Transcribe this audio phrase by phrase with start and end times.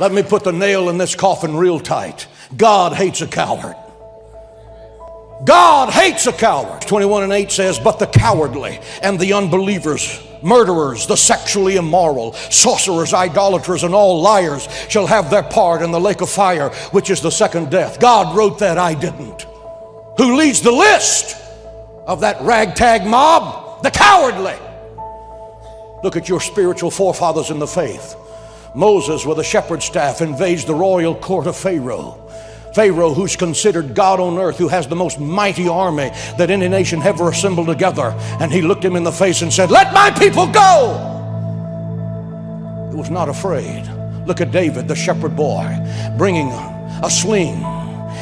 [0.00, 2.26] Let me put the nail in this coffin real tight.
[2.56, 3.76] God hates a coward.
[5.44, 6.80] God hates a coward.
[6.80, 13.12] 21 and 8 says, But the cowardly and the unbelievers, murderers, the sexually immoral, sorcerers,
[13.12, 17.20] idolaters, and all liars shall have their part in the lake of fire, which is
[17.20, 18.00] the second death.
[18.00, 19.42] God wrote that, I didn't.
[20.16, 21.36] Who leads the list
[22.06, 23.82] of that ragtag mob?
[23.82, 24.56] The cowardly.
[26.02, 28.16] Look at your spiritual forefathers in the faith.
[28.74, 32.30] Moses, with a shepherd's staff, invades the royal court of Pharaoh.
[32.74, 37.02] Pharaoh, who's considered God on earth, who has the most mighty army that any nation
[37.02, 38.14] ever assembled together.
[38.40, 41.06] And he looked him in the face and said, Let my people go.
[42.90, 43.88] He was not afraid.
[44.26, 45.76] Look at David, the shepherd boy,
[46.16, 46.50] bringing
[47.02, 47.79] a sling.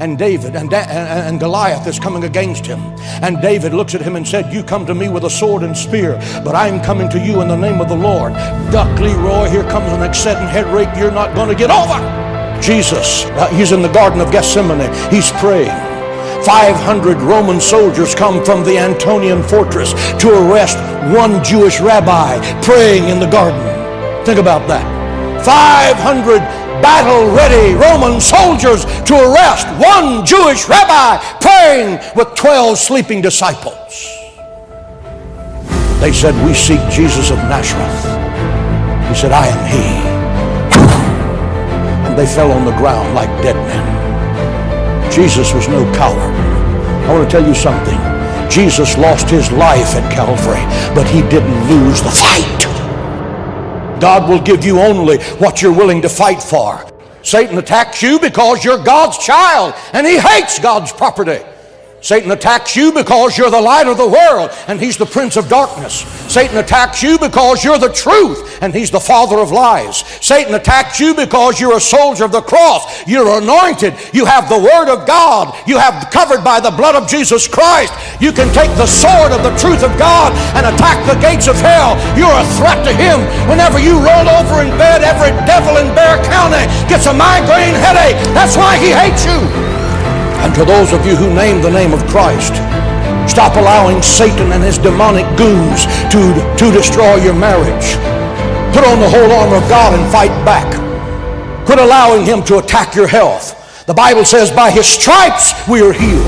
[0.00, 2.80] And David and, and Goliath is coming against him.
[3.22, 5.76] And David looks at him and said, You come to me with a sword and
[5.76, 8.32] spear, but I'm coming to you in the name of the Lord.
[8.72, 12.00] Duck Leroy, here comes an exceeding head rake you're not going to get over.
[12.62, 15.68] Jesus, uh, he's in the Garden of Gethsemane, he's praying.
[16.44, 20.78] 500 Roman soldiers come from the Antonian fortress to arrest
[21.14, 23.60] one Jewish rabbi praying in the garden.
[24.24, 24.84] Think about that.
[25.44, 34.08] 500 battle ready Roman soldiers to arrest one Jewish rabbi praying with 12 sleeping disciples.
[36.00, 38.00] They said, We seek Jesus of Nazareth.
[39.08, 40.10] He said, I am he
[42.10, 45.12] and they fell on the ground like dead men.
[45.12, 46.34] Jesus was no coward.
[47.06, 47.98] I want to tell you something.
[48.50, 52.69] Jesus lost his life at Calvary, but he didn't lose the fight.
[54.00, 56.84] God will give you only what you're willing to fight for.
[57.22, 61.44] Satan attacks you because you're God's child and he hates God's property.
[62.00, 65.48] Satan attacks you because you're the light of the world and he's the prince of
[65.48, 66.00] darkness.
[66.32, 69.98] Satan attacks you because you're the truth and he's the father of lies.
[70.24, 73.06] Satan attacks you because you're a soldier of the cross.
[73.06, 73.94] You're anointed.
[74.14, 75.54] You have the word of God.
[75.68, 77.92] You have covered by the blood of Jesus Christ.
[78.20, 81.56] You can take the sword of the truth of God and attack the gates of
[81.56, 82.00] hell.
[82.16, 83.20] You're a threat to him.
[83.48, 88.16] Whenever you roll over in bed, every devil in Bexar County gets a migraine headache.
[88.32, 89.69] That's why he hates you.
[90.40, 92.54] And to those of you who name the name of Christ,
[93.30, 97.96] stop allowing Satan and his demonic goons to, to destroy your marriage.
[98.74, 100.68] Put on the whole armor of God and fight back.
[101.66, 103.54] Quit allowing him to attack your health.
[103.86, 106.26] The Bible says, by his stripes we are healed.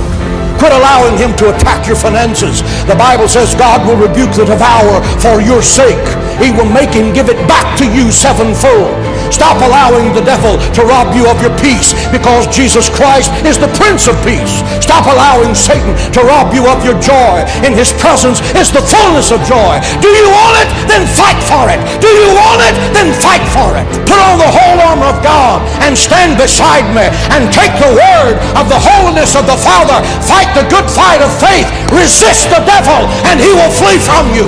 [0.59, 2.63] Quit allowing him to attack your finances.
[2.87, 6.07] The Bible says God will rebuke the devourer for your sake.
[6.39, 8.95] He will make him give it back to you sevenfold.
[9.33, 13.73] Stop allowing the devil to rob you of your peace because Jesus Christ is the
[13.81, 14.61] Prince of Peace.
[14.85, 17.41] Stop allowing Satan to rob you of your joy.
[17.65, 19.81] In his presence is the fullness of joy.
[20.05, 20.69] Do you want it?
[20.85, 21.81] Then fight for it.
[22.05, 22.77] Do you want it?
[22.93, 23.89] Then fight for it.
[24.05, 28.37] Put on the whole armor of God and stand beside me and take the word
[28.61, 30.05] of the holiness of the Father.
[30.29, 31.65] Fight the good fight of faith.
[31.89, 34.45] Resist the devil and he will flee from you.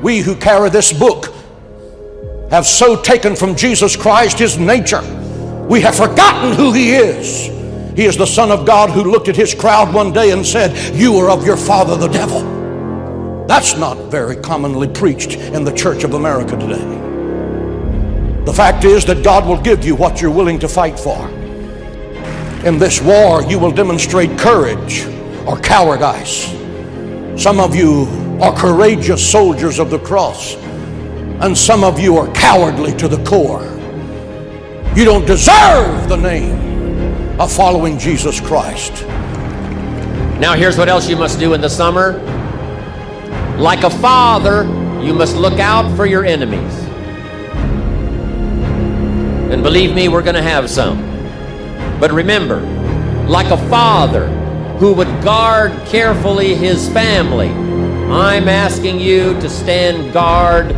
[0.00, 1.33] We who carry this book
[2.54, 5.02] have so taken from Jesus Christ his nature.
[5.68, 7.46] We have forgotten who he is.
[7.96, 10.94] He is the Son of God who looked at his crowd one day and said,
[10.94, 13.46] You are of your father the devil.
[13.48, 16.84] That's not very commonly preached in the Church of America today.
[18.44, 21.28] The fact is that God will give you what you're willing to fight for.
[22.64, 25.06] In this war, you will demonstrate courage
[25.44, 26.52] or cowardice.
[27.36, 28.06] Some of you
[28.40, 30.54] are courageous soldiers of the cross
[31.40, 33.64] and some of you are cowardly to the core.
[34.96, 39.04] You don't deserve the name of following Jesus Christ.
[40.38, 42.18] Now, here's what else you must do in the summer.
[43.58, 44.64] Like a father,
[45.02, 46.72] you must look out for your enemies.
[49.52, 50.98] And believe me, we're going to have some.
[52.00, 52.60] But remember,
[53.26, 54.28] like a father
[54.78, 57.48] who would guard carefully his family,
[58.10, 60.74] I'm asking you to stand guard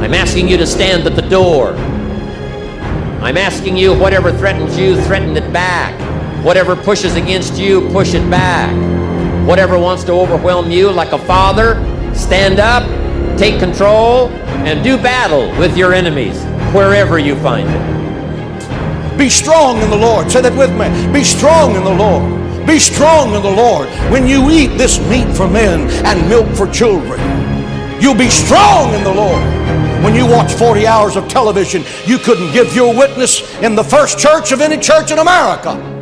[0.00, 1.70] I'm asking you to stand at the door.
[3.20, 5.94] I'm asking you, whatever threatens you, threaten it back.
[6.44, 8.72] Whatever pushes against you, push it back.
[9.48, 11.74] Whatever wants to overwhelm you like a father,
[12.14, 12.84] stand up,
[13.38, 14.28] take control,
[14.66, 16.40] and do battle with your enemies
[16.74, 19.18] wherever you find them.
[19.18, 20.30] Be strong in the Lord.
[20.30, 21.12] Say that with me.
[21.12, 22.66] Be strong in the Lord.
[22.66, 23.88] Be strong in the Lord.
[24.12, 27.18] When you eat this meat for men and milk for children,
[28.00, 29.55] you'll be strong in the Lord.
[30.02, 34.18] When you watch 40 hours of television, you couldn't give your witness in the first
[34.18, 35.94] church of any church in America.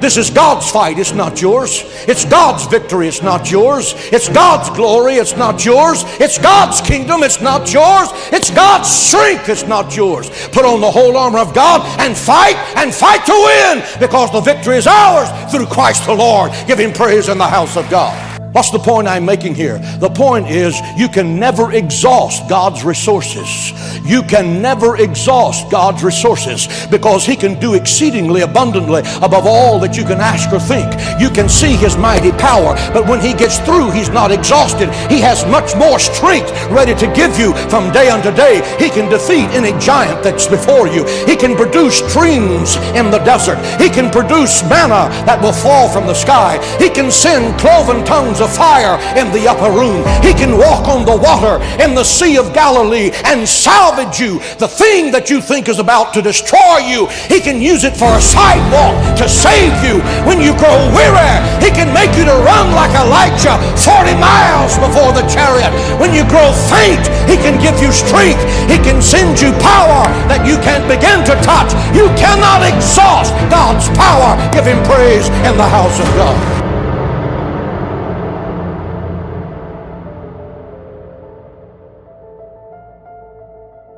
[0.00, 1.82] This is God's fight, it's not yours.
[2.06, 3.94] It's God's victory, it's not yours.
[4.12, 6.04] It's God's glory, it's not yours.
[6.20, 8.08] It's God's kingdom, it's not yours.
[8.32, 10.28] It's God's strength, it's not yours.
[10.48, 14.40] Put on the whole armor of God and fight and fight to win because the
[14.40, 16.52] victory is ours through Christ the Lord.
[16.66, 18.35] Give Him praise in the house of God.
[18.56, 19.78] What's the point I'm making here?
[19.98, 23.74] The point is you can never exhaust God's resources.
[24.02, 29.98] You can never exhaust God's resources because He can do exceedingly abundantly above all that
[29.98, 30.88] you can ask or think.
[31.20, 34.88] You can see His mighty power, but when He gets through, He's not exhausted.
[35.12, 38.64] He has much more strength ready to give you from day unto day.
[38.78, 41.04] He can defeat any giant that's before you.
[41.26, 43.60] He can produce streams in the desert.
[43.78, 46.56] He can produce manna that will fall from the sky.
[46.78, 50.06] He can send cloven tongues of the fire in the upper room.
[50.22, 54.38] He can walk on the water in the Sea of Galilee and salvage you.
[54.62, 58.06] The thing that you think is about to destroy you, He can use it for
[58.06, 59.98] a sidewalk to save you.
[60.22, 65.10] When you grow weary, He can make you to run like Elijah 40 miles before
[65.10, 65.74] the chariot.
[65.98, 68.42] When you grow faint, He can give you strength.
[68.70, 71.74] He can send you power that you can't begin to touch.
[71.90, 74.38] You cannot exhaust God's power.
[74.54, 76.55] Give Him praise in the house of God.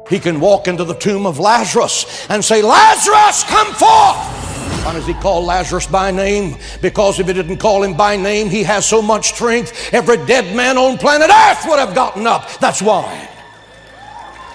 [0.08, 4.38] He can walk into the tomb of Lazarus and say, Lazarus, come forth.
[4.84, 6.56] Why does he call Lazarus by name?
[6.80, 10.56] Because if he didn't call him by name, he has so much strength, every dead
[10.56, 12.58] man on planet Earth would have gotten up.
[12.58, 13.28] That's why.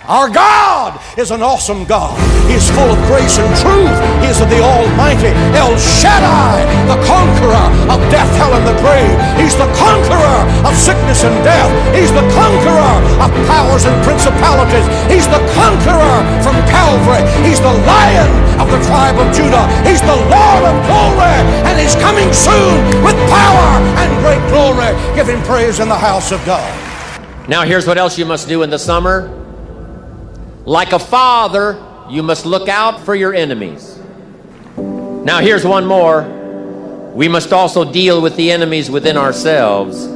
[0.07, 2.19] Our God is an awesome God.
[2.51, 3.95] He's full of grace and truth.
[4.19, 6.59] He is the Almighty El Shaddai,
[6.91, 9.15] the conqueror of death, hell, and the grave.
[9.39, 9.92] He's the conqueror
[13.73, 14.85] powers and principalities.
[15.11, 17.23] He's the conqueror from Calvary.
[17.47, 18.29] He's the lion
[18.61, 19.65] of the tribe of Judah.
[19.87, 24.93] He's the Lord of glory, and he's coming soon with power and great glory.
[25.15, 26.69] Give him praise in the house of God.
[27.49, 29.39] Now, here's what else you must do in the summer
[30.65, 33.99] like a father, you must look out for your enemies.
[34.77, 36.21] Now, here's one more.
[37.13, 40.07] We must also deal with the enemies within ourselves.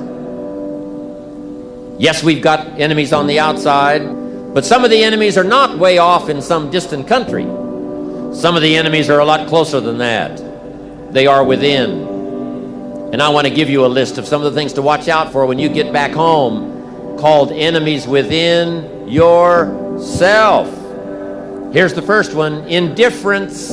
[1.99, 5.97] Yes, we've got enemies on the outside, but some of the enemies are not way
[5.97, 7.43] off in some distant country.
[8.35, 10.37] Some of the enemies are a lot closer than that.
[11.11, 12.05] They are within.
[13.11, 15.07] And I want to give you a list of some of the things to watch
[15.07, 20.67] out for when you get back home called enemies within your Self.
[21.73, 23.71] Here's the first one indifference.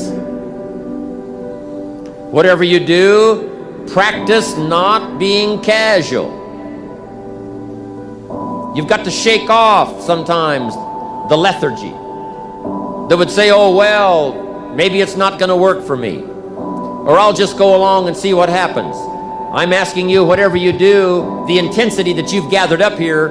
[2.32, 6.43] Whatever you do, practice not being casual.
[8.74, 10.74] You've got to shake off sometimes
[11.28, 11.90] the lethargy
[13.08, 16.22] that would say, oh, well, maybe it's not going to work for me.
[16.22, 18.96] Or I'll just go along and see what happens.
[19.54, 23.28] I'm asking you, whatever you do, the intensity that you've gathered up here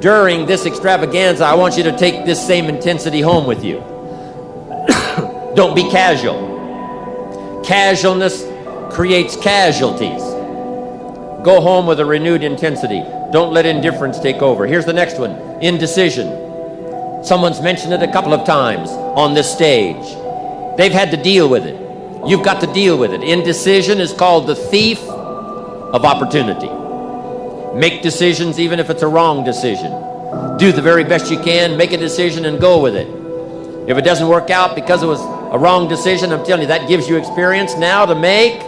[0.00, 3.80] during this extravaganza, I want you to take this same intensity home with you.
[5.54, 7.62] Don't be casual.
[7.62, 8.44] Casualness
[8.94, 10.22] creates casualties.
[11.44, 13.02] Go home with a renewed intensity.
[13.30, 14.66] Don't let indifference take over.
[14.66, 17.24] Here's the next one indecision.
[17.24, 20.06] Someone's mentioned it a couple of times on this stage.
[20.76, 21.76] They've had to deal with it.
[22.26, 23.22] You've got to deal with it.
[23.22, 26.70] Indecision is called the thief of opportunity.
[27.78, 29.90] Make decisions even if it's a wrong decision.
[30.58, 33.08] Do the very best you can, make a decision and go with it.
[33.88, 35.20] If it doesn't work out because it was
[35.52, 38.60] a wrong decision, I'm telling you, that gives you experience now to make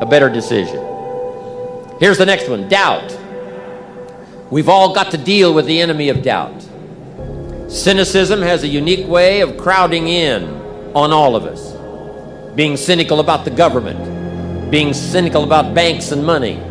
[0.00, 0.78] a better decision.
[2.00, 3.21] Here's the next one doubt.
[4.52, 6.60] We've all got to deal with the enemy of doubt.
[7.68, 10.44] Cynicism has a unique way of crowding in
[10.94, 11.72] on all of us.
[12.54, 16.62] Being cynical about the government, being cynical about banks and money,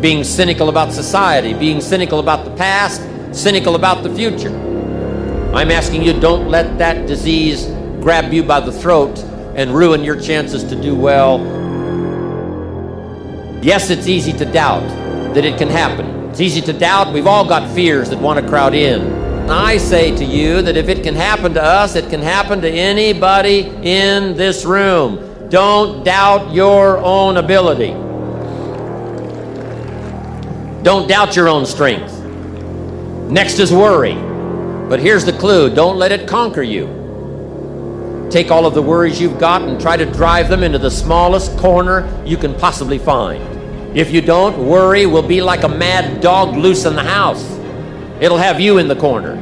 [0.00, 4.52] being cynical about society, being cynical about the past, cynical about the future.
[5.54, 7.66] I'm asking you, don't let that disease
[8.02, 9.20] grab you by the throat
[9.54, 11.38] and ruin your chances to do well.
[13.62, 14.88] Yes, it's easy to doubt
[15.34, 16.23] that it can happen.
[16.34, 17.12] It's easy to doubt.
[17.12, 19.48] We've all got fears that want to crowd in.
[19.48, 22.68] I say to you that if it can happen to us, it can happen to
[22.68, 25.48] anybody in this room.
[25.48, 27.92] Don't doubt your own ability.
[30.82, 32.18] Don't doubt your own strength.
[33.30, 34.14] Next is worry.
[34.88, 38.26] But here's the clue don't let it conquer you.
[38.28, 41.56] Take all of the worries you've got and try to drive them into the smallest
[41.58, 43.53] corner you can possibly find.
[43.94, 47.44] If you don't, worry will be like a mad dog loose in the house.
[48.20, 49.40] It'll have you in the corner.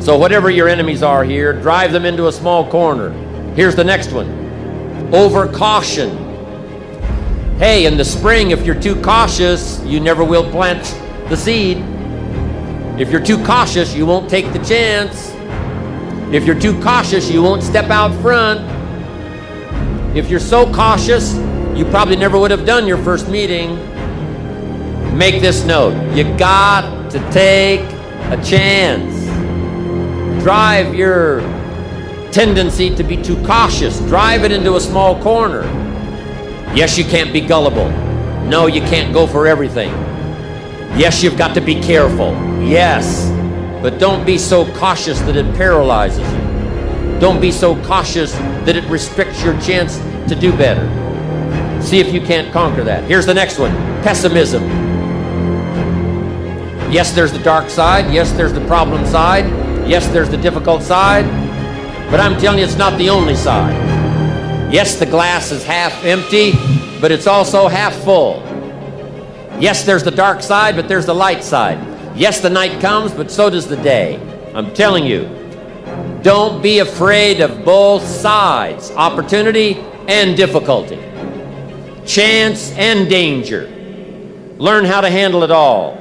[0.00, 3.10] So, whatever your enemies are here, drive them into a small corner.
[3.54, 4.38] Here's the next one
[5.12, 6.30] over caution
[7.60, 10.82] Hey, in the spring, if you're too cautious, you never will plant
[11.28, 11.76] the seed.
[12.98, 15.30] If you're too cautious, you won't take the chance.
[16.34, 18.60] If you're too cautious, you won't step out front.
[20.16, 21.34] If you're so cautious,
[21.80, 23.74] you probably never would have done your first meeting.
[25.16, 27.80] Make this note you got to take
[28.30, 29.24] a chance.
[30.42, 31.40] Drive your
[32.32, 35.62] tendency to be too cautious, drive it into a small corner.
[36.74, 37.88] Yes, you can't be gullible.
[38.44, 39.88] No, you can't go for everything.
[40.98, 42.32] Yes, you've got to be careful.
[42.62, 43.30] Yes.
[43.80, 47.20] But don't be so cautious that it paralyzes you.
[47.20, 48.32] Don't be so cautious
[48.66, 49.96] that it restricts your chance
[50.28, 51.09] to do better.
[51.82, 53.04] See if you can't conquer that.
[53.04, 53.72] Here's the next one
[54.02, 54.62] pessimism.
[56.90, 58.12] Yes, there's the dark side.
[58.12, 59.44] Yes, there's the problem side.
[59.88, 61.24] Yes, there's the difficult side.
[62.10, 63.74] But I'm telling you, it's not the only side.
[64.72, 66.52] Yes, the glass is half empty,
[67.00, 68.42] but it's also half full.
[69.60, 71.78] Yes, there's the dark side, but there's the light side.
[72.16, 74.18] Yes, the night comes, but so does the day.
[74.54, 75.28] I'm telling you,
[76.22, 79.76] don't be afraid of both sides opportunity
[80.08, 80.96] and difficulty,
[82.10, 83.68] chance and danger.
[84.58, 85.99] Learn how to handle it all.